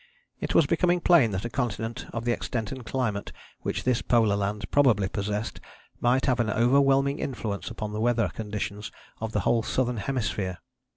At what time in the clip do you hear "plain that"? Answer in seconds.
0.99-1.45